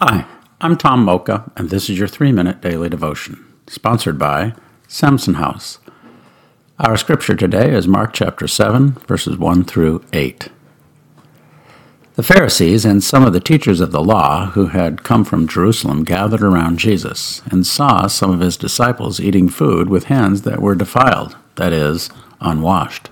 [0.00, 0.26] Hi,
[0.60, 4.54] I'm Tom Mocha, and this is your three minute daily devotion, sponsored by
[4.86, 5.80] Samson House.
[6.78, 10.50] Our scripture today is Mark chapter 7, verses 1 through 8.
[12.14, 16.04] The Pharisees and some of the teachers of the law who had come from Jerusalem
[16.04, 20.76] gathered around Jesus and saw some of his disciples eating food with hands that were
[20.76, 22.08] defiled, that is,
[22.40, 23.10] unwashed.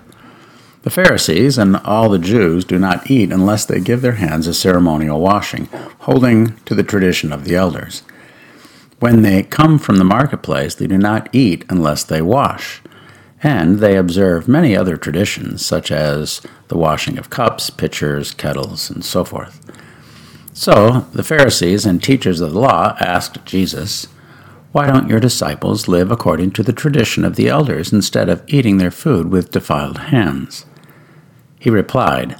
[0.83, 4.53] The Pharisees and all the Jews do not eat unless they give their hands a
[4.53, 5.65] ceremonial washing,
[5.99, 8.03] holding to the tradition of the elders.
[8.99, 12.81] When they come from the marketplace, they do not eat unless they wash.
[13.43, 19.05] And they observe many other traditions, such as the washing of cups, pitchers, kettles, and
[19.05, 19.61] so forth.
[20.53, 24.07] So the Pharisees and teachers of the law asked Jesus,
[24.77, 28.77] why don't your disciples live according to the tradition of the elders instead of eating
[28.77, 30.67] their food with defiled hands?
[31.59, 32.39] He replied,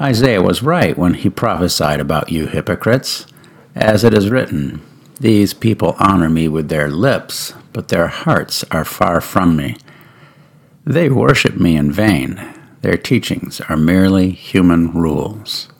[0.00, 3.26] Isaiah was right when he prophesied about you hypocrites.
[3.74, 4.80] As it is written,
[5.18, 9.76] These people honor me with their lips, but their hearts are far from me.
[10.84, 12.40] They worship me in vain.
[12.82, 15.71] Their teachings are merely human rules.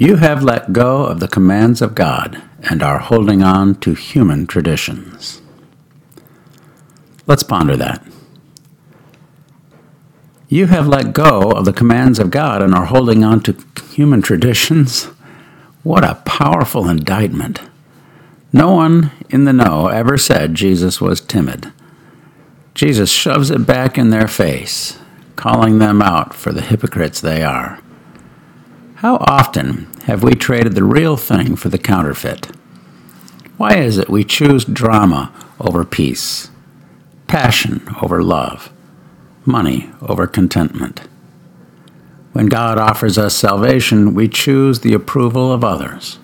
[0.00, 4.46] You have let go of the commands of God and are holding on to human
[4.46, 5.42] traditions.
[7.26, 8.06] Let's ponder that.
[10.48, 13.56] You have let go of the commands of God and are holding on to
[13.90, 15.06] human traditions.
[15.82, 17.60] What a powerful indictment.
[18.52, 21.72] No one in the know ever said Jesus was timid.
[22.72, 24.96] Jesus shoves it back in their face,
[25.34, 27.82] calling them out for the hypocrites they are.
[28.98, 32.46] How often have we traded the real thing for the counterfeit?
[33.56, 36.50] Why is it we choose drama over peace,
[37.28, 38.72] passion over love,
[39.44, 41.02] money over contentment?
[42.32, 46.16] When God offers us salvation, we choose the approval of others.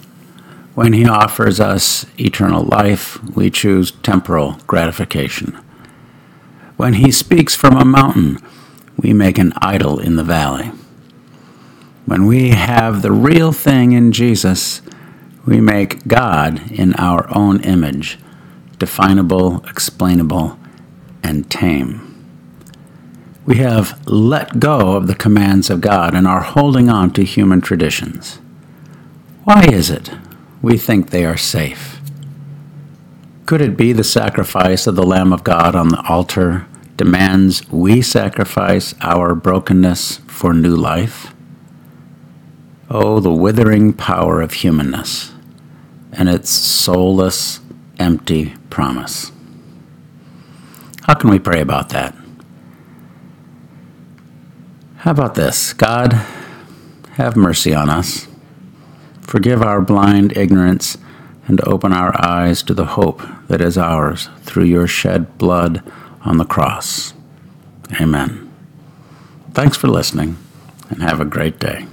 [0.75, 5.57] When He offers us eternal life, we choose temporal gratification.
[6.77, 8.39] When He speaks from a mountain,
[8.97, 10.73] we make an idol in the valley.
[12.07, 14.83] When we have the real thing in Jesus,
[15.47, 18.19] we make God in our own image,
[18.79, 20.59] definable, explainable,
[21.23, 22.11] and tame.
[23.47, 27.63] We have let go of the commands of God and are holding on to human
[27.63, 28.39] traditions.
[29.45, 30.11] Why is it
[30.61, 32.01] we think they are safe?
[33.47, 36.67] Could it be the sacrifice of the Lamb of God on the altar
[36.97, 41.34] demands we sacrifice our brokenness for new life?
[42.91, 45.33] Oh, the withering power of humanness
[46.13, 47.61] and its soulless,
[47.99, 49.33] empty promise.
[51.03, 52.15] How can we pray about that?
[54.97, 55.73] How about this?
[55.73, 56.13] God,
[57.13, 58.27] have mercy on us.
[59.21, 60.97] Forgive our blind ignorance
[61.47, 65.83] and open our eyes to the hope that is ours through your shed blood
[66.23, 67.13] on the cross.
[68.01, 68.51] Amen.
[69.53, 70.37] Thanks for listening
[70.91, 71.87] and have a great day.